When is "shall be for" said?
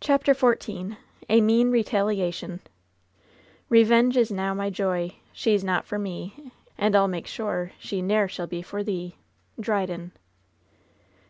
8.26-8.82